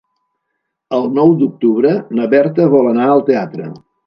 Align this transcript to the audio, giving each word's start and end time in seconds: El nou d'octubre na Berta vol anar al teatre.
El 0.99 1.05
nou 1.17 1.35
d'octubre 1.41 1.93
na 2.21 2.27
Berta 2.33 2.67
vol 2.73 2.91
anar 2.95 3.07
al 3.13 3.23
teatre. 3.31 3.71